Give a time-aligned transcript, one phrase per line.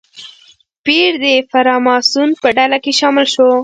[0.85, 3.49] پییر د فراماسون په ډله کې شامل شو.